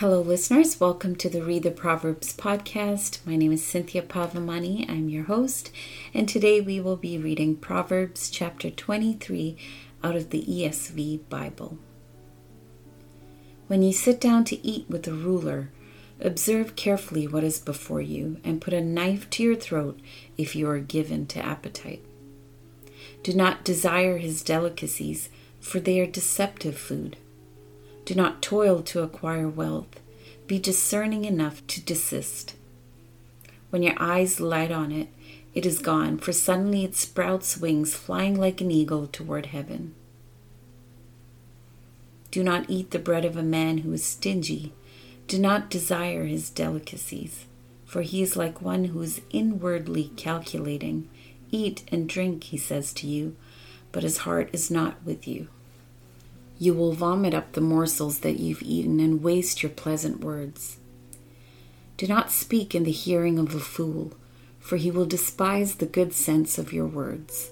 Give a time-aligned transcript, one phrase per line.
[0.00, 0.78] Hello, listeners.
[0.78, 3.20] Welcome to the Read the Proverbs podcast.
[3.24, 4.86] My name is Cynthia Pavamani.
[4.90, 5.70] I'm your host,
[6.12, 9.56] and today we will be reading Proverbs chapter 23
[10.04, 11.78] out of the ESV Bible.
[13.68, 15.70] When you sit down to eat with a ruler,
[16.20, 19.98] observe carefully what is before you, and put a knife to your throat
[20.36, 22.04] if you are given to appetite.
[23.22, 27.16] Do not desire his delicacies, for they are deceptive food
[28.06, 30.00] do not toil to acquire wealth.
[30.46, 32.54] Be discerning enough to desist.
[33.70, 35.08] When your eyes light on it,
[35.54, 39.94] it is gone, for suddenly it sprouts wings, flying like an eagle toward heaven.
[42.30, 44.72] Do not eat the bread of a man who is stingy.
[45.26, 47.46] Do not desire his delicacies,
[47.86, 51.08] for he is like one who is inwardly calculating.
[51.50, 53.34] Eat and drink, he says to you,
[53.90, 55.48] but his heart is not with you.
[56.58, 60.78] You will vomit up the morsels that you've eaten and waste your pleasant words.
[61.96, 64.12] Do not speak in the hearing of a fool,
[64.58, 67.50] for he will despise the good sense of your words.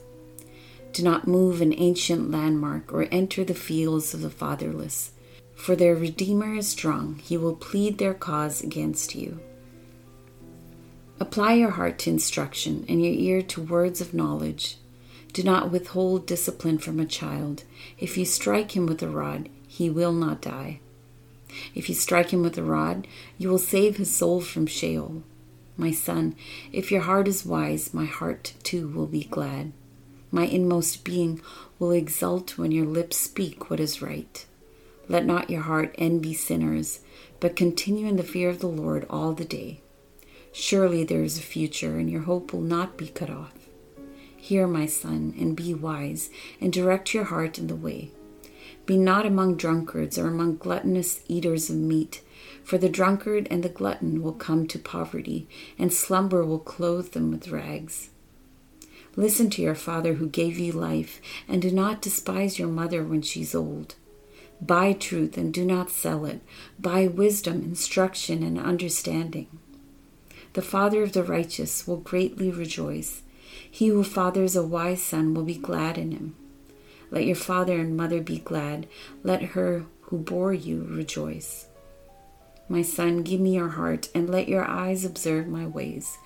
[0.92, 5.12] Do not move an ancient landmark or enter the fields of the fatherless,
[5.54, 7.20] for their Redeemer is strong.
[7.22, 9.40] He will plead their cause against you.
[11.20, 14.78] Apply your heart to instruction and your ear to words of knowledge.
[15.34, 17.64] Do not withhold discipline from a child.
[17.98, 20.78] If you strike him with a rod, he will not die.
[21.74, 25.24] If you strike him with a rod, you will save his soul from Sheol.
[25.76, 26.36] My son,
[26.70, 29.72] if your heart is wise, my heart too will be glad.
[30.30, 31.40] My inmost being
[31.80, 34.46] will exult when your lips speak what is right.
[35.08, 37.00] Let not your heart envy sinners,
[37.40, 39.80] but continue in the fear of the Lord all the day.
[40.52, 43.63] Surely there is a future, and your hope will not be cut off.
[44.44, 46.28] Hear, my son, and be wise,
[46.60, 48.10] and direct your heart in the way.
[48.84, 52.20] Be not among drunkards or among gluttonous eaters of meat,
[52.62, 57.30] for the drunkard and the glutton will come to poverty, and slumber will clothe them
[57.30, 58.10] with rags.
[59.16, 63.22] Listen to your father who gave you life, and do not despise your mother when
[63.22, 63.94] she's old.
[64.60, 66.42] Buy truth and do not sell it.
[66.78, 69.46] Buy wisdom, instruction, and understanding.
[70.52, 73.22] The father of the righteous will greatly rejoice
[73.70, 76.34] he who fathers a wise son will be glad in him.
[77.10, 78.86] Let your father and mother be glad.
[79.22, 81.66] Let her who bore you rejoice.
[82.68, 86.16] My son, give me your heart, and let your eyes observe my ways.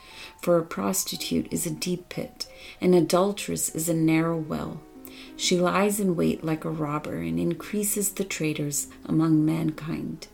[0.40, 2.46] For a prostitute is a deep pit,
[2.80, 4.80] an adulteress is a narrow well.
[5.36, 10.28] She lies in wait like a robber and increases the traitors among mankind.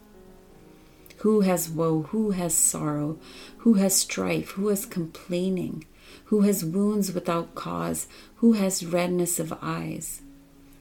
[1.18, 2.02] Who has woe?
[2.02, 3.18] Who has sorrow?
[3.58, 4.50] Who has strife?
[4.52, 5.86] Who has complaining?
[6.26, 8.06] Who has wounds without cause,
[8.36, 10.22] who has redness of eyes.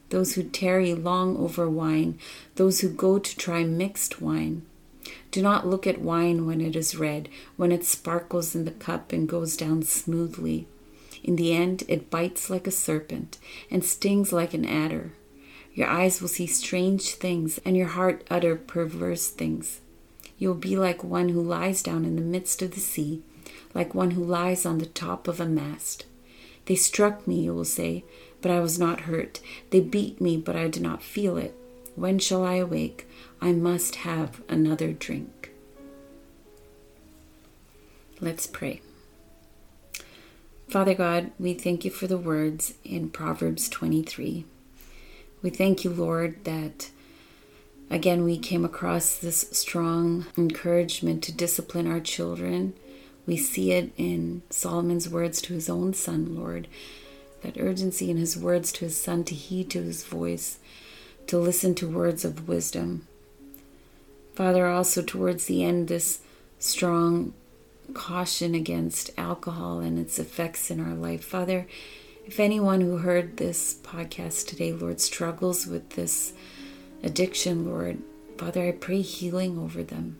[0.09, 2.19] Those who tarry long over wine,
[2.55, 4.65] those who go to try mixed wine.
[5.31, 9.11] Do not look at wine when it is red, when it sparkles in the cup
[9.11, 10.67] and goes down smoothly.
[11.23, 13.37] In the end, it bites like a serpent
[13.71, 15.13] and stings like an adder.
[15.73, 19.81] Your eyes will see strange things, and your heart utter perverse things.
[20.37, 23.23] You will be like one who lies down in the midst of the sea
[23.73, 26.05] like one who lies on the top of a mast.
[26.65, 28.03] They struck me, you will say,
[28.41, 29.39] but I was not hurt.
[29.69, 31.55] They beat me, but I did not feel it.
[31.95, 33.07] When shall I awake?
[33.41, 35.51] I must have another drink.
[38.19, 38.81] Let's pray.
[40.67, 44.45] Father God, we thank you for the words in Proverbs 23.
[45.41, 46.89] We thank you, Lord, that
[47.91, 52.73] again we came across this strong encouragement to discipline our children
[53.25, 56.67] we see it in Solomon's words to his own son, Lord,
[57.41, 60.59] that urgency in his words to his son to heed to his voice,
[61.27, 63.07] to listen to words of wisdom.
[64.35, 66.19] Father, also towards the end, this
[66.59, 67.33] strong
[67.93, 71.23] caution against alcohol and its effects in our life.
[71.23, 71.67] Father,
[72.25, 76.33] if anyone who heard this podcast today, Lord, struggles with this
[77.03, 77.99] addiction, Lord,
[78.37, 80.19] Father, I pray healing over them.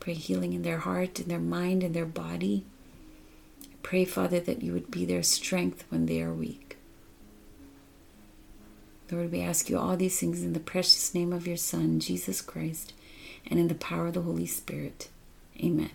[0.00, 2.64] Pray healing in their heart, in their mind, in their body.
[3.62, 6.76] I pray, Father, that you would be their strength when they are weak.
[9.10, 12.42] Lord, we ask you all these things in the precious name of your Son, Jesus
[12.42, 12.92] Christ,
[13.46, 15.08] and in the power of the Holy Spirit.
[15.58, 15.90] Amen.